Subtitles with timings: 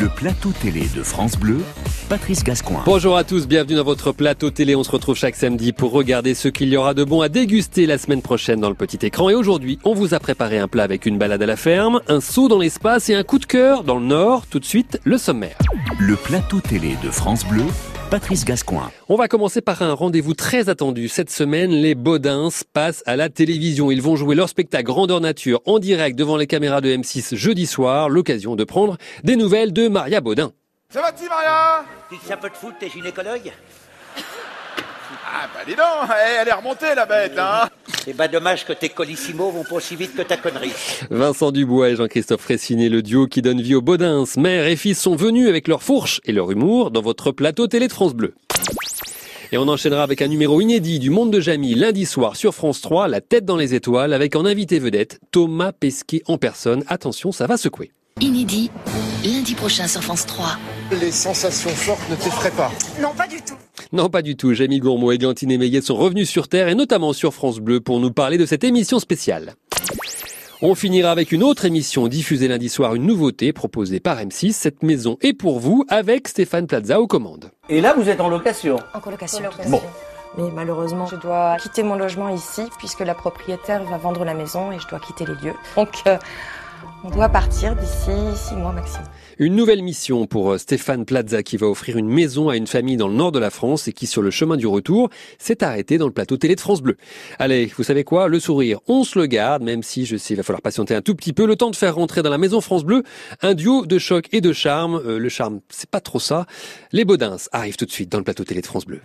[0.00, 1.58] Le plateau télé de France Bleu,
[2.08, 2.82] Patrice Gascoin.
[2.84, 4.76] Bonjour à tous, bienvenue dans votre plateau télé.
[4.76, 7.84] On se retrouve chaque samedi pour regarder ce qu'il y aura de bon à déguster
[7.84, 9.28] la semaine prochaine dans le petit écran.
[9.28, 12.20] Et aujourd'hui, on vous a préparé un plat avec une balade à la ferme, un
[12.20, 14.46] saut dans l'espace et un coup de cœur dans le nord.
[14.46, 15.58] Tout de suite, le sommaire.
[15.98, 17.64] Le plateau télé de France Bleu,
[18.10, 18.90] Patrice Gascoin.
[19.10, 21.08] On va commencer par un rendez-vous très attendu.
[21.08, 23.90] Cette semaine, les Baudins passent à la télévision.
[23.90, 27.66] Ils vont jouer leur spectacle Grandeur Nature en direct devant les caméras de M6 jeudi
[27.66, 28.08] soir.
[28.08, 30.52] L'occasion de prendre des nouvelles de Maria Baudin.
[30.88, 31.84] Ça va-tu, Maria?
[32.08, 33.52] Tu sais un peu de foot, t'es gynécologue?
[35.30, 37.68] Ah, bah dis donc, eh, elle est remontée, la bête, hein
[38.04, 40.72] C'est pas dommage que tes colissimo vont pas aussi vite que ta connerie.
[41.10, 44.24] Vincent Dubois et Jean-Christophe Fressinet, le duo qui donne vie aux Baudins.
[44.38, 47.88] Mère et fils sont venus avec leur fourche et leur humour dans votre plateau télé
[47.88, 48.34] de France Bleu.
[49.52, 52.80] Et on enchaînera avec un numéro inédit du Monde de Jamie lundi soir sur France
[52.80, 56.84] 3, La tête dans les étoiles, avec en invité vedette Thomas Pesquet en personne.
[56.86, 57.92] Attention, ça va secouer.
[58.20, 58.70] Inédit,
[59.24, 60.58] lundi prochain sur France 3.
[61.00, 62.72] Les sensations fortes ne t'effraient pas?
[63.00, 63.54] Non, pas du tout.
[63.92, 64.52] Non, pas du tout.
[64.52, 68.00] Jamie Gourmaud et Glantine Meillet sont revenus sur Terre et notamment sur France Bleu pour
[68.00, 69.54] nous parler de cette émission spéciale.
[70.60, 74.52] On finira avec une autre émission diffusée lundi soir, une nouveauté proposée par M6.
[74.52, 77.50] Cette maison est pour vous avec Stéphane Plaza aux commandes.
[77.70, 78.76] Et là, vous êtes en location.
[78.92, 79.44] En colocation.
[79.68, 79.80] Bon.
[80.36, 84.70] Mais malheureusement, je dois quitter mon logement ici puisque la propriétaire va vendre la maison
[84.70, 85.54] et je dois quitter les lieux.
[85.76, 86.18] Donc, euh,
[87.04, 89.06] on doit partir d'ici six mois maximum.
[89.40, 92.96] Une nouvelle mission pour euh, Stéphane Plaza qui va offrir une maison à une famille
[92.96, 95.96] dans le nord de la France et qui, sur le chemin du retour, s'est arrêté
[95.96, 96.96] dans le plateau télé de France Bleu.
[97.38, 98.26] Allez, vous savez quoi?
[98.26, 101.02] Le sourire, on se le garde, même si je sais, il va falloir patienter un
[101.02, 103.04] tout petit peu, le temps de faire rentrer dans la maison France Bleu
[103.40, 105.00] un duo de choc et de charme.
[105.06, 106.46] Euh, le charme, c'est pas trop ça.
[106.90, 109.02] Les Baudins arrivent tout de suite dans le plateau télé de France Bleu.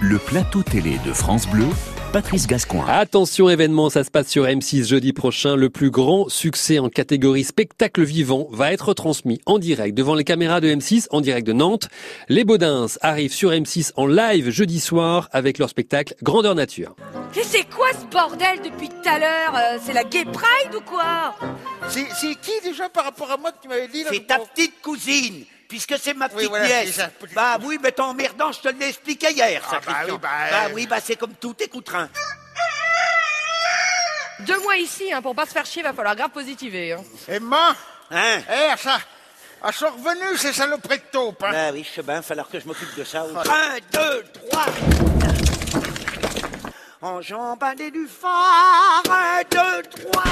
[0.00, 1.66] Le plateau télé de France Bleu,
[2.12, 2.84] Patrice Gascoin.
[2.88, 5.54] Attention événement, ça se passe sur M6 jeudi prochain.
[5.54, 10.24] Le plus grand succès en catégorie spectacle vivant va être transmis en direct devant les
[10.24, 11.88] caméras de M6 en direct de Nantes.
[12.28, 16.94] Les Baudins arrivent sur M6 en live jeudi soir avec leur spectacle Grandeur Nature.
[17.34, 20.80] Mais c'est quoi ce bordel depuis tout à l'heure Euh, C'est la gay pride ou
[20.80, 21.34] quoi?
[21.88, 24.22] C'est c'est qui déjà par rapport à moi que tu m'avais dit là, C'est je
[24.22, 26.94] ta petite cousine, puisque c'est ma petite voilà, c'est nièce.
[26.94, 30.14] ça, Bah oui, mais t'emmerdant, je te l'ai expliqué hier, ça, Ah, bah Christian.
[30.14, 32.08] oui, bah, euh, oui, bah c'est comme tout, écouterin.
[34.40, 36.92] Deux mois ici, hein, pour pas se faire chier, va falloir grave positiver.
[36.92, 37.02] hein.
[37.28, 37.74] Emma
[38.10, 38.38] Hein?
[38.48, 38.98] Eh, ça
[39.66, 42.60] Elles sont revenues, ces saloperies de taupe, hein Bah oui, je sais bien, falloir que
[42.60, 43.22] je m'occupe de ça.
[43.22, 44.66] Un, deux, trois.
[47.02, 50.24] Enjambadé du phare, un, deux, trois.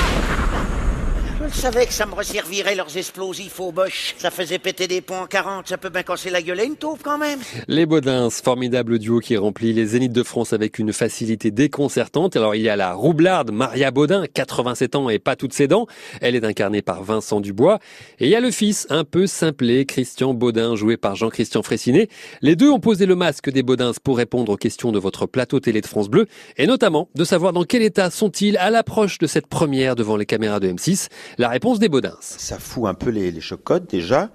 [1.47, 4.15] Je savais que ça me resservirait leurs explosifs au boche.
[4.17, 6.77] Ça faisait péter des ponts en 40, ça peut bien casser la gueule à une
[6.77, 7.39] taupe quand même.
[7.69, 12.37] Les Baudins, formidable duo qui remplit les Zéniths de France avec une facilité déconcertante.
[12.37, 15.87] Alors il y a la roublarde Maria Baudin, 87 ans et pas toutes ses dents.
[16.23, 17.79] Elle est incarnée par Vincent Dubois.
[18.21, 22.09] Et il y a le fils, un peu simplé, Christian Baudin, joué par Jean-Christian Fressinet.
[22.41, 25.61] Les deux ont posé le masque des Baudins pour répondre aux questions de votre plateau
[25.61, 26.27] télé de France Bleu.
[26.57, 30.27] Et notamment de savoir dans quel état sont-ils à l'approche de cette première devant les
[30.27, 31.09] caméras de M6.
[31.39, 32.17] La réponse des Baudins.
[32.21, 34.31] Ça fout un peu les, les chocottes déjà,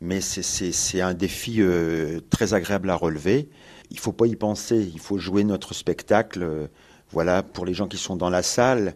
[0.00, 3.48] mais c'est- c'est c'est un défi euh, très agréable à relever.
[3.90, 6.42] Il faut pas y penser, il faut jouer notre spectacle.
[6.42, 6.66] euh,
[7.10, 8.94] voilà, pour les gens qui sont dans la salle.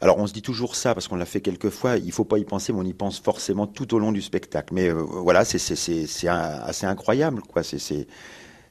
[0.00, 1.96] Alors on se dit toujours ça parce qu'on l'a fait quelques fois.
[1.98, 4.74] Il faut pas y penser, mais on y pense forcément tout au long du spectacle.
[4.74, 7.62] Mais euh, voilà, c'est c'est- c'est- c'est un- assez incroyable, quoi.
[7.62, 8.06] C'est c'est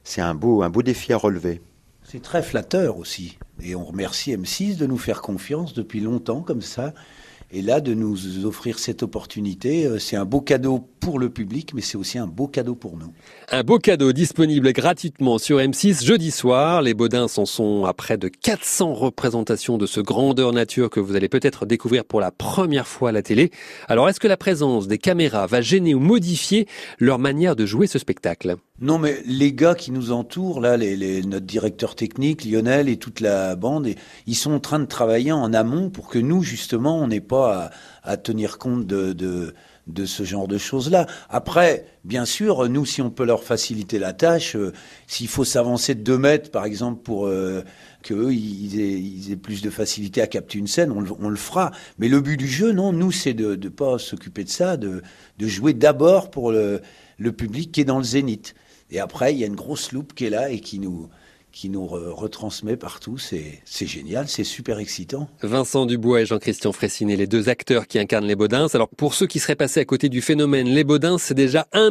[0.02, 1.62] c'est un beau un beau défi à relever.
[2.02, 3.38] C'est très flatteur aussi.
[3.62, 6.92] Et on remercie M6 de nous faire confiance depuis longtemps comme ça.
[7.50, 11.72] Et là, de nous offrir cette opportunité, euh, c'est un beau cadeau pour le public,
[11.74, 13.12] mais c'est aussi un beau cadeau pour nous.
[13.50, 16.82] Un beau cadeau disponible gratuitement sur M6 jeudi soir.
[16.82, 21.14] Les Baudins en sont à près de 400 représentations de ce grandeur nature que vous
[21.14, 23.50] allez peut-être découvrir pour la première fois à la télé.
[23.86, 26.66] Alors est-ce que la présence des caméras va gêner ou modifier
[26.98, 28.56] leur manière de jouer ce spectacle?
[28.80, 32.96] Non, mais les gars qui nous entourent, là, les, les- notre directeur technique, Lionel et
[32.96, 33.88] toute la bande,
[34.26, 37.70] ils sont en train de travailler en amont pour que nous, justement, on n'ait pas
[38.02, 39.54] à, à tenir compte de, de,
[39.86, 41.06] de ce genre de choses-là.
[41.30, 44.72] Après, bien sûr, nous, si on peut leur faciliter la tâche, euh,
[45.06, 47.62] s'il faut s'avancer de deux mètres, par exemple, pour euh,
[48.02, 51.36] qu'eux, ils ils aient plus de facilité à capter une scène, on le, on le
[51.36, 51.70] fera.
[51.98, 55.00] Mais le but du jeu, non, nous, c'est de ne pas s'occuper de ça, de,
[55.38, 56.80] de jouer d'abord pour le,
[57.18, 58.54] le public qui est dans le zénith.
[58.90, 61.08] Et après, il y a une grosse loupe qui est là et qui nous,
[61.54, 63.16] qui nous retransmet partout.
[63.16, 65.28] C'est, génial, c'est super excitant.
[65.40, 68.66] Vincent Dubois et Jean-Christian Fressinet, les deux acteurs qui incarnent les Baudins.
[68.74, 71.90] Alors pour ceux qui seraient passés à côté du phénomène, les Baudins, c'est déjà 1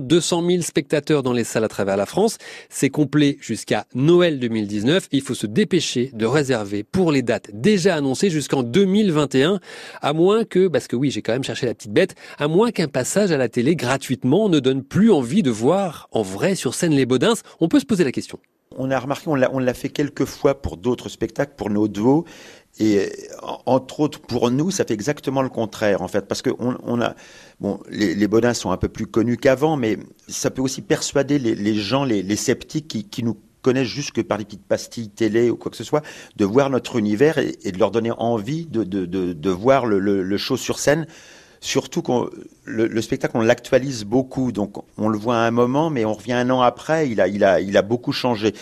[0.00, 2.38] 200 000 spectateurs dans les salles à travers la France.
[2.68, 5.08] C'est complet jusqu'à Noël 2019.
[5.12, 9.60] Il faut se dépêcher de réserver pour les dates déjà annoncées jusqu'en 2021,
[10.02, 12.72] à moins que, parce que oui, j'ai quand même cherché la petite bête, à moins
[12.72, 16.74] qu'un passage à la télé gratuitement ne donne plus envie de voir en vrai sur
[16.74, 17.34] scène les Baudins.
[17.60, 18.40] On peut se poser la question.
[18.76, 22.24] On a remarqué, on l'a fait quelques fois pour d'autres spectacles, pour nos duos,
[22.80, 23.12] et
[23.66, 27.14] entre autres pour nous, ça fait exactement le contraire en fait, parce que on, a,
[27.60, 31.38] bon, les, les Bodins sont un peu plus connus qu'avant, mais ça peut aussi persuader
[31.38, 35.56] les, gens, les, sceptiques qui, nous connaissent juste que par les petites pastilles télé ou
[35.56, 36.02] quoi que ce soit,
[36.36, 41.06] de voir notre univers et, de leur donner envie de, voir le, show sur scène
[41.64, 42.28] surtout qu'on
[42.66, 44.52] le, spectacle on l'actualise beaucoup.
[44.52, 47.08] Donc on le voit à un moment mais on revient un an après.
[47.08, 48.54] Il a beaucoup changé.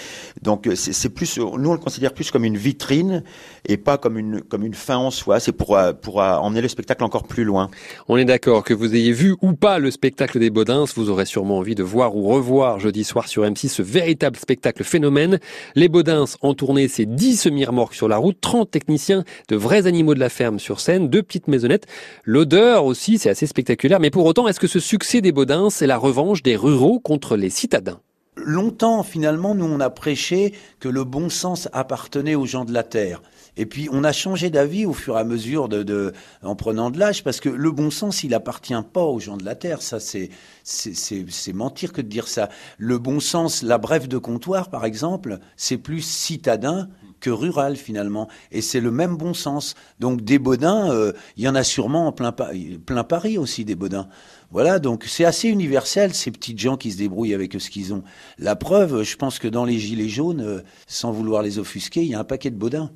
[0.43, 3.23] Donc c'est plus nous on le considère plus comme une vitrine
[3.67, 5.41] et pas comme une fin en soi.
[5.41, 7.71] C'est pour emmener le spectacle encore plus loin.
[8.09, 10.85] On est d'accord que vous ayez vu ou pas le spectacle des Baudins.
[10.95, 14.85] Vous aurez sûrement envie de voir ou revoir jeudi soir sur M6 ce véritable spectacle
[14.85, 15.41] phénomène.
[15.75, 18.37] Les Baudins en tournée c'est 10 semi-remorques sur la route.
[18.41, 21.87] 30 techniciens de vrais animaux de la ferme sur scène deux petites maisonnettes.
[22.25, 23.99] L'odeur aussi, c'est assez spectaculaire.
[23.99, 27.37] Mais pour autant, est-ce que ce succès des Baudins, c'est la revanche des ruraux contre
[27.37, 28.01] les citadins?
[28.37, 32.83] Longtemps, finalement, nous, on a prêché que le bon sens appartenait aux gens de la
[32.83, 33.23] terre.
[33.57, 36.13] Et puis, on a changé d'avis au fur et à mesure de,
[36.43, 39.45] en prenant de l'âge, parce que le bon sens, il appartient pas aux gens de
[39.45, 39.83] la terre.
[39.83, 40.31] Ça, c'est,
[40.65, 42.49] c'est, mentir que de dire ça.
[42.79, 46.89] Le bon sens, la brève de comptoir, par exemple, c'est plus citadin
[47.23, 48.29] que rural finalement.
[48.51, 49.75] Et c'est le même bon sens.
[50.01, 53.77] Donc des Baudins, euh, il y en a sûrement en plein, plein Paris aussi des
[53.77, 54.09] Baudins.
[54.51, 58.03] Voilà, donc c'est assez universel ces petites gens qui se débrouillent avec ce qu'ils ont.
[58.39, 62.09] La preuve, je pense que dans les gilets jaunes, euh, sans vouloir les offusquer, il
[62.09, 62.91] y a un paquet de Baudins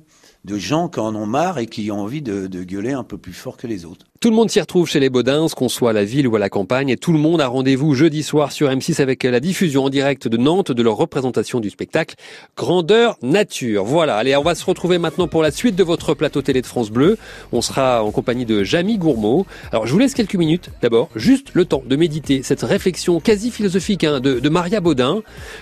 [0.45, 3.33] de gens qui en ont marre et qui ont envie de, gueuler un peu plus
[3.33, 4.05] fort que les autres.
[4.19, 6.39] Tout le monde s'y retrouve chez les Baudins, qu'on soit à la ville ou à
[6.39, 9.85] la campagne, et tout le monde a rendez-vous jeudi soir sur M6 avec la diffusion
[9.85, 12.15] en direct de Nantes de leur représentation du spectacle
[12.55, 13.83] Grandeur Nature.
[13.83, 16.65] Voilà, allez, on va se retrouver maintenant pour la suite de votre plateau télé de
[16.65, 17.17] France Bleu.
[17.51, 19.45] On sera en compagnie de Jamie Gourmaud.
[19.71, 23.51] Alors, je vous laisse quelques minutes, d'abord, juste le temps de méditer cette réflexion quasi
[23.51, 25.21] philosophique hein, de, de Maria Baudin.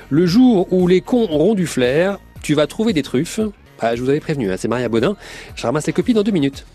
[0.10, 3.42] Le jour où les cons auront du flair, tu vas trouver des truffes,
[3.80, 5.16] ah, je vous avais prévenu, hein, c'est Maria Baudin.
[5.56, 6.66] Je ramasse les copies dans deux minutes.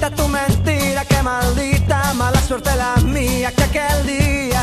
[0.00, 4.57] maldita tu mentira, qué maldita mala suerte la mía que aquel día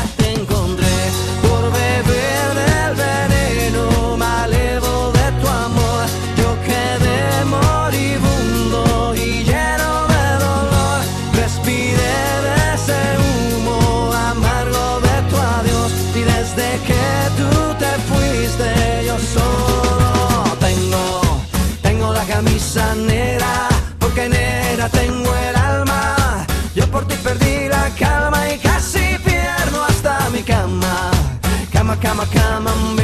[32.00, 32.26] señas.
[32.92, 32.95] Y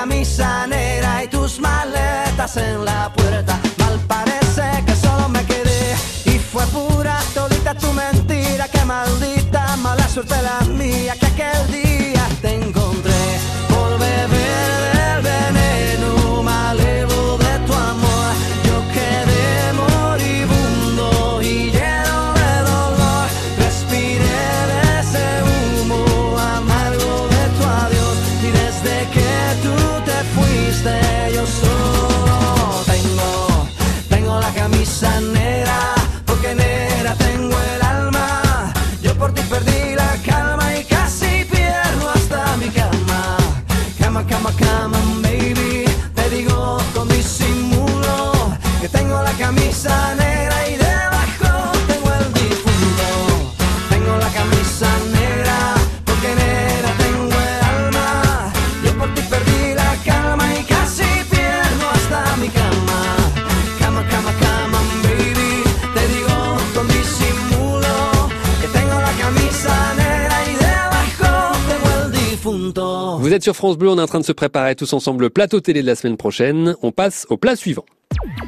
[0.00, 3.60] camisa negra y tus maletas en la puerta.
[3.78, 8.66] Mal parece que solo me quedé y fue pura todita tu mentira.
[8.68, 11.89] Que maldita mala suerte la mía que aquel día
[73.30, 75.30] Vous êtes sur France Bleu, on est en train de se préparer tous ensemble le
[75.30, 76.74] plateau télé de la semaine prochaine.
[76.82, 77.84] On passe au plat suivant.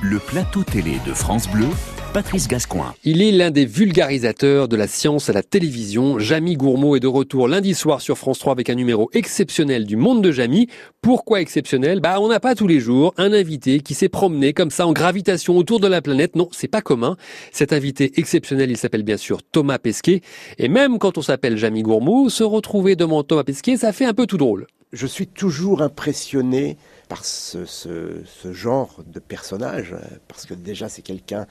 [0.02, 1.68] Le plateau télé de France Bleu,
[2.12, 2.92] Patrice Gascoin.
[3.04, 6.18] Il est l'un des vulgarisateurs de la science à la télévision.
[6.18, 9.96] Jamy Gourmaud est de retour lundi soir sur France 3 avec un numéro exceptionnel du
[9.96, 10.68] monde de Jamy.
[11.00, 12.00] Pourquoi exceptionnel?
[12.00, 14.92] Bah, on n'a pas tous les jours un invité qui s'est promené comme ça en
[14.92, 16.36] gravitation autour de la planète.
[16.36, 17.16] Non, c'est pas commun.
[17.50, 20.20] Cet invité exceptionnel, il s'appelle bien sûr Thomas Pesquet.
[20.58, 24.12] Et même quand on s'appelle Jamy Gourmaud, se retrouver devant Thomas Pesquet, ça fait un
[24.12, 24.66] peu tout drôle.
[24.92, 26.76] Je suis toujours impressionné
[27.22, 31.46] ce, genre de personnage, euh, parce que déjà c'est quelqu'un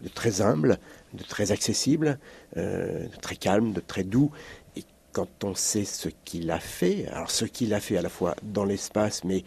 [0.00, 0.78] de très humble,
[1.14, 2.18] de très accessible,
[2.56, 4.30] euh, de très calme, de très doux.
[4.76, 8.08] Et quand on sait ce qu'il a fait, alors ce qu'il a fait à la
[8.08, 9.44] fois dans l'espace, mais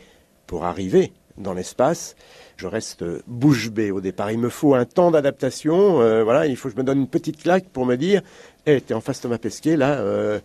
[0.48, 2.15] pour arriver dans l'espace,
[2.57, 4.31] je reste bouche bée au départ.
[4.31, 6.01] Il me faut un temps d'adaptation.
[6.01, 8.22] euh, voilà, il faut que je me donne une petite claque pour me dire,
[8.65, 10.39] hé, t'es en face de Thomas Pesquet, là, euh,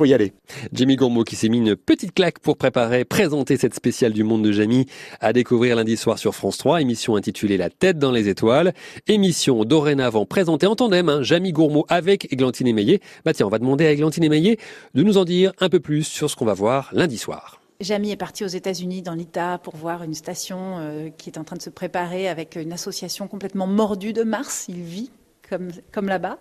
[0.00, 0.32] faut y aller.
[0.72, 4.42] Jimmy Gourmaud qui s'est mis une petite claque pour préparer, présenter cette spéciale du monde
[4.42, 4.86] de Jamy
[5.20, 8.72] à découvrir lundi soir sur France 3, émission intitulée La tête dans les étoiles,
[9.08, 13.02] émission dorénavant présentée en tandem, hein, Jamy Gourmaud avec Églantine Émeillé.
[13.26, 14.58] Bah tiens, on va demander à Églantine Émeillé
[14.94, 17.60] de nous en dire un peu plus sur ce qu'on va voir lundi soir.
[17.80, 21.44] Jamy est parti aux États-Unis dans l'Utah pour voir une station euh, qui est en
[21.44, 24.64] train de se préparer avec une association complètement mordue de Mars.
[24.70, 25.10] Il vit
[25.50, 26.38] comme, là-bas.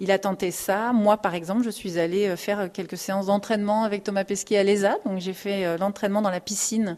[0.00, 0.92] Il a tenté ça.
[0.92, 4.62] Moi, par exemple, je suis allée euh, faire quelques séances d'entraînement avec Thomas Pesquet à
[4.62, 4.98] l'ESA.
[5.04, 6.96] Donc, j'ai fait euh, l'entraînement dans la piscine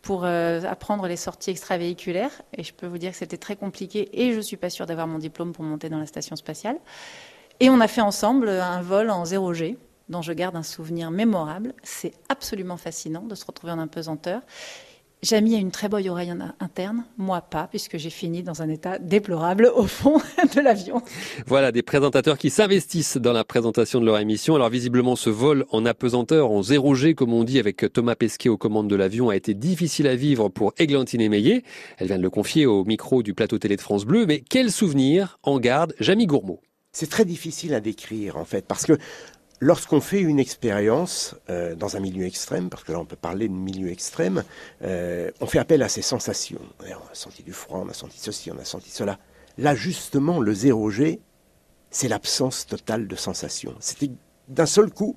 [0.00, 2.42] pour euh, apprendre les sorties extravéhiculaires.
[2.56, 5.06] Et je peux vous dire que c'était très compliqué et je suis pas sûre d'avoir
[5.06, 6.76] mon diplôme pour monter dans la station spatiale.
[7.60, 9.76] Et on a fait ensemble un vol en 0G
[10.08, 11.74] dont je garde un souvenir mémorable.
[11.82, 14.42] C'est absolument fascinant de se retrouver en impesanteur.
[15.24, 18.98] Jamy a une très bonne oreille interne, moi pas, puisque j'ai fini dans un état
[18.98, 20.20] déplorable au fond
[20.56, 21.00] de l'avion.
[21.46, 24.56] Voilà des présentateurs qui s'investissent dans la présentation de leur émission.
[24.56, 28.56] Alors visiblement, ce vol en apesanteur, en 0G, comme on dit, avec Thomas Pesquet aux
[28.56, 31.62] commandes de l'avion, a été difficile à vivre pour Églantine Émeillé.
[31.98, 34.26] Elle vient de le confier au micro du plateau télé de France Bleu.
[34.26, 36.60] Mais quel souvenir en garde Jamy Gourmaud?
[36.94, 38.98] C'est très difficile à décrire en fait, parce que
[39.62, 43.46] lorsqu'on fait une expérience euh, dans un milieu extrême, parce que là on peut parler
[43.46, 44.42] de milieu extrême,
[44.82, 46.58] euh, on fait appel à ses sensations.
[46.80, 49.20] On a senti du froid, on a senti ceci, on a senti cela.
[49.58, 51.20] Là justement, le 0G,
[51.90, 53.76] c'est l'absence totale de sensations.
[53.78, 54.10] C'était
[54.48, 55.16] d'un seul coup.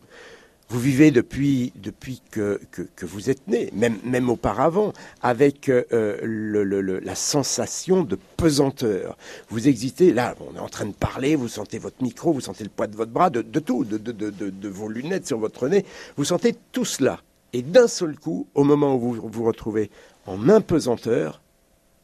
[0.70, 7.16] Vous vivez depuis, depuis que, que, vous êtes né, même, même auparavant, avec euh, la
[7.16, 9.16] sensation de pesanteur.
[9.50, 12.64] Vous existez, là, on est en train de parler, vous sentez votre micro, vous sentez
[12.64, 15.86] le poids de votre bras, de, tout, de, de- de vos lunettes sur votre nez,
[16.18, 17.20] vous sentez tout cela.
[17.54, 19.92] Et d'un seul coup, au moment où vous vous retrouvez
[20.26, 21.42] en impesanteur,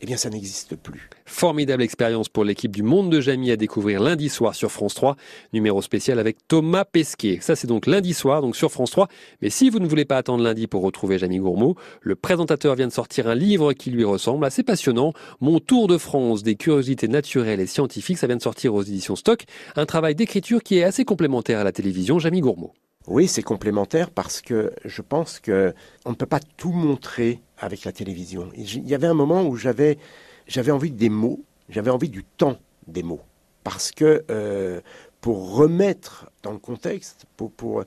[0.01, 1.09] eh bien ça n'existe plus.
[1.25, 5.15] Formidable expérience pour l'équipe du Monde de Jamy à découvrir lundi soir sur France 3.
[5.53, 7.37] Numéro spécial avec Thomas Pesquet.
[7.41, 9.07] Ça, c'est donc lundi soir, donc sur France 3.
[9.41, 12.87] Mais si vous ne voulez pas attendre lundi pour retrouver Jamy Gourmaud, le présentateur vient
[12.87, 15.13] de sortir un livre qui lui ressemble, assez passionnant.
[15.39, 18.17] Mon tour de France des curiosités naturelles et scientifiques.
[18.17, 19.43] Ça vient de sortir aux éditions Stock.
[19.75, 22.17] Un travail d'écriture qui est assez complémentaire à la télévision.
[22.17, 22.73] Jamy Gourmaud.
[23.07, 25.73] Oui, c'est complémentaire parce que je pense que
[26.05, 28.49] on ne peut pas tout montrer avec la télévision.
[28.55, 29.97] Il y avait un moment où j'avais
[30.47, 33.21] j'avais envie des mots, j'avais envie du temps des mots,
[33.63, 34.81] parce que euh,
[35.21, 37.85] pour remettre dans le contexte, pour, euh,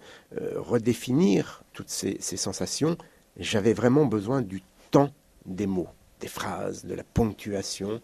[0.57, 2.97] redéfinir toutes ces, ces sensations,
[3.37, 5.11] j'avais vraiment besoin du temps
[5.45, 5.89] des mots,
[6.21, 8.01] des phrases, de la ponctuation,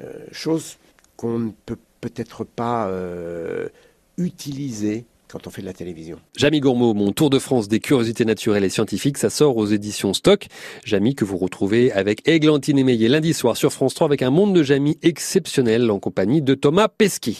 [0.00, 0.78] euh, chose
[1.16, 3.68] qu'on ne peut peut-être pas euh,
[4.16, 6.18] utiliser quand on fait de la télévision.
[6.36, 10.14] Jamie Gourmaud, mon tour de France des curiosités naturelles et scientifiques, ça sort aux éditions
[10.14, 10.46] Stock.
[10.84, 14.54] Jamie que vous retrouvez avec Églantine Émeillé lundi soir sur France 3 avec un monde
[14.54, 17.36] de Jamie exceptionnel en compagnie de Thomas Pesquet.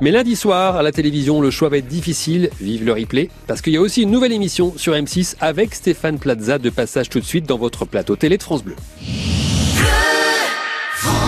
[0.00, 2.50] Mais lundi soir, à la télévision, le choix va être difficile.
[2.60, 3.30] Vive le replay.
[3.46, 7.08] Parce qu'il y a aussi une nouvelle émission sur M6 avec Stéphane Plaza de passage
[7.08, 8.76] tout de suite dans votre plateau télé de France Bleu.
[10.94, 11.27] France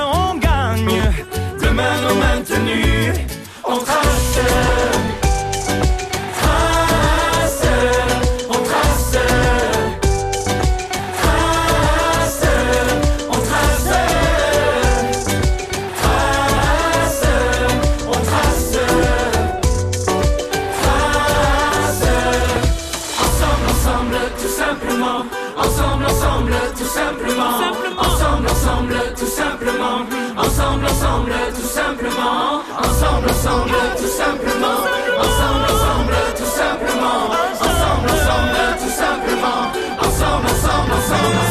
[3.71, 4.10] On trace.
[31.91, 32.63] Simplement.
[32.77, 34.79] Ensemble, ensemble, tout simplement.
[35.19, 37.21] Ensemble, ensemble, tout simplement.
[37.59, 39.61] Ensemble, ensemble, tout simplement.
[39.99, 41.50] Ensemble, ensemble, ensemble,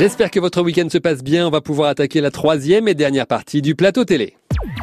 [0.00, 1.46] J'espère que votre week-end se passe bien.
[1.46, 4.34] On va pouvoir attaquer la troisième et dernière partie du plateau télé.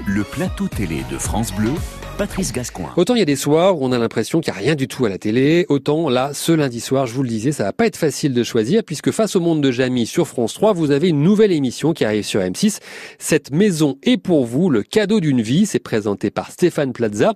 [0.06, 1.72] Le plateau télé de France Bleu,
[2.18, 2.90] Patrice Gascoin.
[2.96, 4.88] Autant il y a des soirs où on a l'impression qu'il n'y a rien du
[4.88, 7.74] tout à la télé, autant là, ce lundi soir, je vous le disais, ça va
[7.74, 10.90] pas être facile de choisir puisque face au monde de Jamie sur France 3, vous
[10.90, 12.80] avez une nouvelle émission qui arrive sur M6.
[13.20, 15.68] Cette maison est pour vous le cadeau d'une vie.
[15.68, 17.36] C'est présenté par Stéphane Plaza.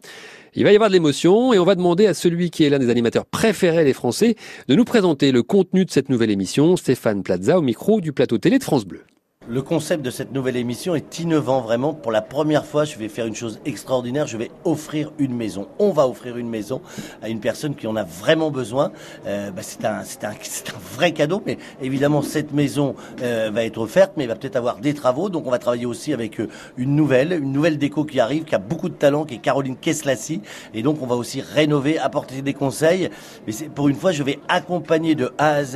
[0.55, 2.79] Il va y avoir de l'émotion et on va demander à celui qui est l'un
[2.79, 4.35] des animateurs préférés des Français
[4.67, 8.39] de nous présenter le contenu de cette nouvelle émission, Stéphane Plaza au micro du plateau
[8.39, 9.01] télé de France Bleu.
[9.49, 11.95] Le concept de cette nouvelle émission est innovant vraiment.
[11.95, 14.27] Pour la première fois, je vais faire une chose extraordinaire.
[14.27, 15.67] Je vais offrir une maison.
[15.79, 16.79] On va offrir une maison
[17.23, 18.91] à une personne qui en a vraiment besoin.
[19.25, 21.41] Euh, bah, c'est un, c'est un, c'est un vrai cadeau.
[21.45, 25.29] Mais évidemment, cette maison euh, va être offerte, mais il va peut-être avoir des travaux.
[25.29, 28.53] Donc, on va travailler aussi avec euh, une nouvelle, une nouvelle déco qui arrive, qui
[28.53, 30.43] a beaucoup de talent, qui est Caroline Keslassi.
[30.75, 33.09] Et donc, on va aussi rénover, apporter des conseils.
[33.47, 35.75] Mais c'est, pour une fois, je vais accompagner de A à Z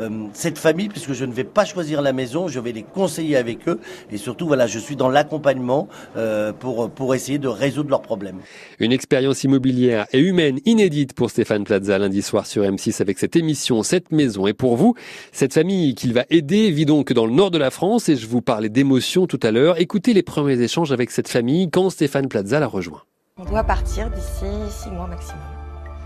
[0.00, 2.48] euh, cette famille, puisque je ne vais pas choisir la maison.
[2.48, 3.78] Je vais les conseiller avec eux
[4.10, 8.38] et surtout voilà je suis dans l'accompagnement euh, pour pour essayer de résoudre leurs problèmes.
[8.78, 13.36] Une expérience immobilière et humaine inédite pour Stéphane Plaza lundi soir sur M6 avec cette
[13.36, 14.94] émission Cette maison est pour vous.
[15.30, 18.26] Cette famille qu'il va aider vit donc dans le nord de la France et je
[18.26, 19.78] vous parlais d'émotion tout à l'heure.
[19.78, 23.02] Écoutez les premiers échanges avec cette famille quand Stéphane Plaza la rejoint.
[23.38, 25.42] On doit partir d'ici six mois maximum.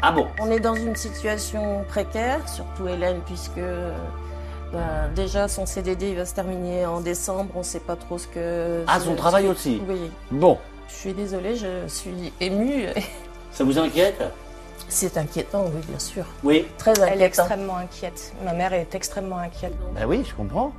[0.02, 0.26] Ah bon?
[0.40, 3.60] On est dans une situation précaire, surtout Hélène, puisque
[4.72, 7.50] Bah, déjà, son CDD il va se terminer en décembre.
[7.54, 8.84] On ne sait pas trop ce que.
[8.86, 10.10] Ah, son travail aussi Oui.
[10.30, 12.86] Bon, Je suis désolée, je suis émue.
[13.52, 14.22] ça vous inquiète?
[14.88, 16.24] C'est inquiétant, oui, bien sûr.
[16.42, 16.66] Oui.
[16.78, 17.12] Très inquiétant.
[17.12, 18.32] Elle est extrêmement inquiète.
[18.44, 19.74] Ma mère est extrêmement inquiète.
[19.94, 20.72] Ben oui, je comprends.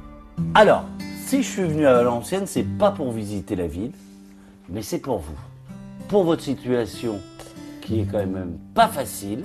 [0.55, 0.83] Alors,
[1.25, 3.91] si je suis venu à Valenciennes, c'est pas pour visiter la ville,
[4.69, 5.37] mais c'est pour vous.
[6.09, 7.19] Pour votre situation,
[7.81, 9.43] qui est quand même pas facile.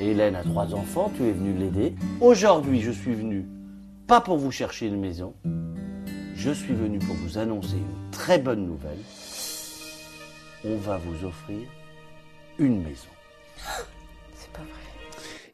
[0.00, 1.94] Hélène a trois enfants, tu es venu l'aider.
[2.20, 3.46] Aujourd'hui, je suis venu
[4.08, 5.34] pas pour vous chercher une maison.
[6.34, 8.98] Je suis venu pour vous annoncer une très bonne nouvelle.
[10.64, 11.68] On va vous offrir
[12.58, 13.10] une maison.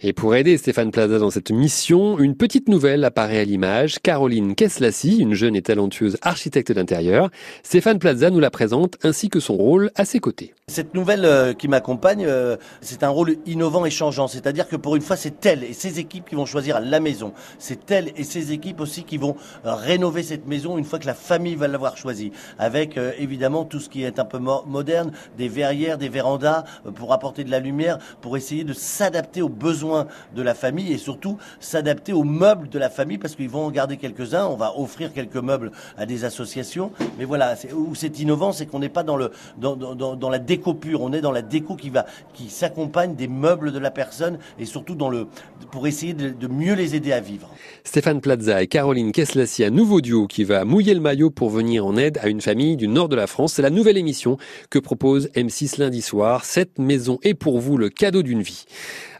[0.07, 4.01] Et pour aider Stéphane Plaza dans cette mission, une petite nouvelle apparaît à l'image.
[4.03, 7.31] Caroline Keslassi, une jeune et talentueuse architecte d'intérieur.
[7.63, 10.53] Stéphane Plaza nous la présente ainsi que son rôle à ses côtés.
[10.69, 14.29] Cette nouvelle euh, qui m'accompagne, euh, c'est un rôle innovant et changeant.
[14.29, 17.33] C'est-à-dire que pour une fois, c'est elle et ses équipes qui vont choisir la maison.
[17.59, 21.07] C'est elle et ses équipes aussi qui vont euh, rénover cette maison une fois que
[21.07, 22.31] la famille va l'avoir choisie.
[22.59, 26.65] Avec évidemment tout ce qui est un peu mo- moderne, des verrières, des vérandas,
[26.95, 29.94] pour apporter de la lumière, pour essayer de s'adapter aux besoins
[30.35, 33.71] de la famille et surtout s'adapter aux meubles de la famille parce qu'ils vont en
[33.71, 34.47] garder quelques-uns.
[34.47, 36.91] On va offrir quelques meubles à des associations.
[37.19, 40.39] Mais voilà, où c'est innovant, c'est qu'on n'est pas dans, le, dans, dans- dans- la
[40.39, 41.03] déco pure.
[41.03, 44.65] On est dans la déco qui va, qui s'accompagne des meubles de la personne et
[44.65, 45.27] surtout dans le,
[45.71, 47.49] pour essayer de, de mieux les aider à vivre.
[47.85, 51.85] Stéphane Plaza et Caroline Keslassi, un nouveau duo qui va mouiller le maillot pour venir
[51.87, 53.53] en aide à une famille du nord de la France.
[53.55, 54.39] C'est la nouvelle émission
[54.71, 56.45] que propose M6 lundi soir.
[56.45, 58.65] Cette maison est pour vous le cadeau d'une vie.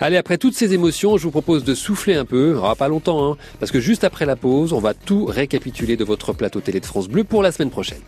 [0.01, 2.59] Allez, après toutes ces émotions, je vous propose de souffler un peu.
[2.63, 6.05] Ah, pas longtemps, hein, parce que juste après la pause, on va tout récapituler de
[6.05, 8.01] votre plateau télé de France Bleu pour la semaine prochaine.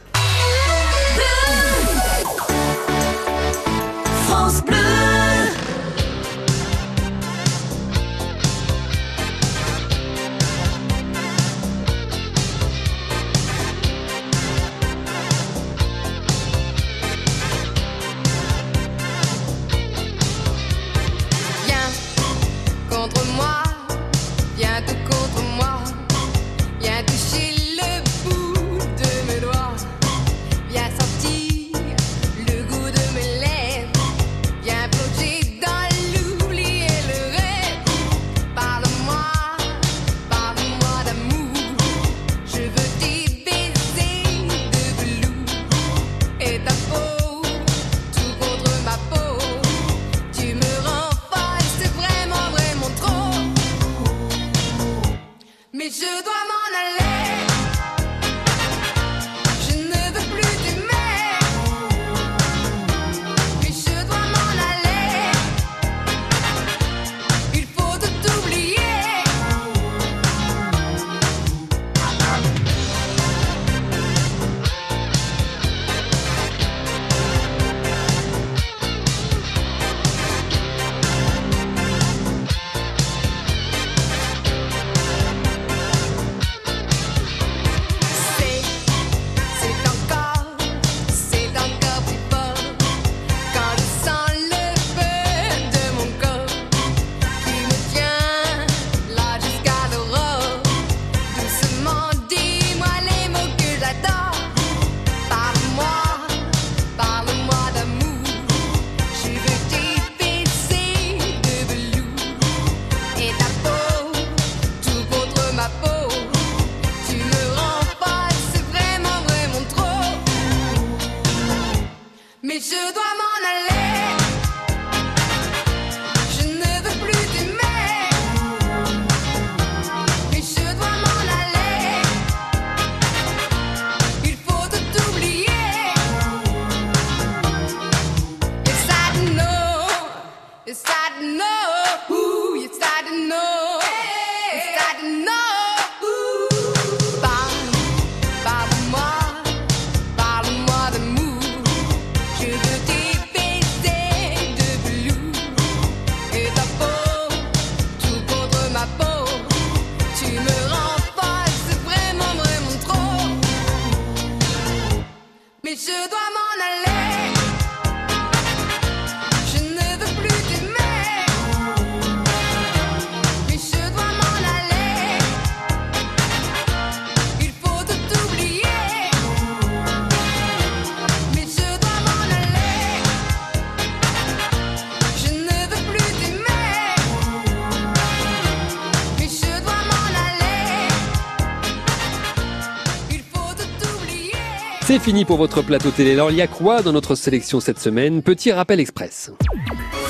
[194.87, 196.13] C'est fini pour votre plateau télé.
[196.13, 198.23] Alors il y a quoi dans notre sélection cette semaine?
[198.23, 199.33] Petit rappel express.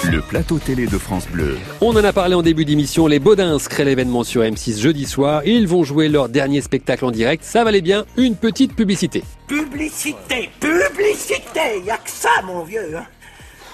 [0.05, 1.57] Le plateau télé de France Bleu.
[1.81, 5.41] On en a parlé en début d'émission, les Baudins créent l'événement sur M6 jeudi soir.
[5.47, 7.43] Ils vont jouer leur dernier spectacle en direct.
[7.43, 9.25] Ça valait bien une petite publicité.
[9.49, 12.99] Publicité, publicité, y a que ça, mon vieux.
[12.99, 13.07] Hein.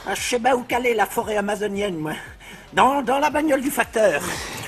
[0.07, 2.13] Ah, je sais pas où caler la forêt amazonienne, moi.
[2.75, 4.23] Dans, dans la bagnole du facteur.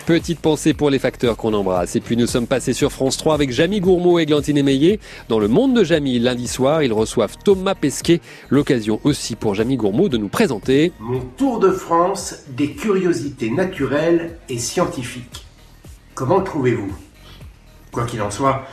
[0.07, 1.97] Petite pensée pour les facteurs qu'on embrasse.
[1.97, 5.01] Et puis nous sommes passés sur France 3 avec Jamie Gourmaud et Glantine Émeillé.
[5.31, 8.21] Dans le monde de Jamie, lundi soir, ils reçoivent Thomas Pesquet.
[8.51, 14.37] L'occasion aussi pour Jamie Gourmaud de nous présenter Mon tour de France des curiosités naturelles
[14.51, 15.47] et scientifiques.
[16.14, 16.95] Comment le trouvez-vous?
[17.90, 18.67] Quoi qu'il en soit,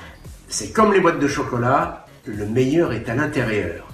[0.50, 3.88] c'est comme les boîtes de chocolat, le meilleur est à l'intérieur.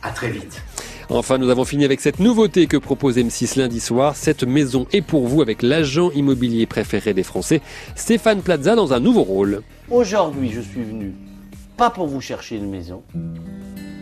[0.00, 0.62] À très vite.
[1.10, 4.16] Enfin, nous avons fini avec cette nouveauté que propose M6 lundi soir.
[4.16, 7.60] Cette maison est pour vous avec l'agent immobilier préféré des Français,
[7.94, 9.62] Stéphane Plaza, dans un nouveau rôle.
[9.90, 11.12] Aujourd'hui, je suis venu
[11.76, 13.02] pas pour vous chercher une maison.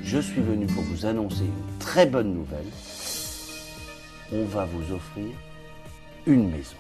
[0.05, 2.67] Je suis venu pour vous annoncer une très bonne nouvelle.
[4.33, 5.27] On va vous offrir
[6.27, 6.77] une maison.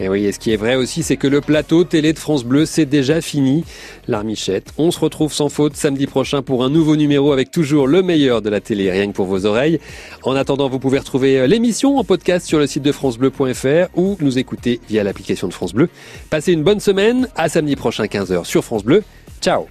[0.00, 2.44] Et oui, et ce qui est vrai aussi, c'est que le plateau télé de France
[2.44, 3.64] Bleu, c'est déjà fini.
[4.06, 4.72] L'armichette.
[4.78, 8.40] On se retrouve sans faute samedi prochain pour un nouveau numéro avec toujours le meilleur
[8.40, 9.80] de la télé, rien que pour vos oreilles.
[10.22, 14.38] En attendant, vous pouvez retrouver l'émission en podcast sur le site de francebleu.fr ou nous
[14.38, 15.88] écouter via l'application de France Bleu.
[16.30, 17.28] Passez une bonne semaine.
[17.36, 19.02] À samedi prochain, 15h sur France Bleu.
[19.40, 19.66] Ciao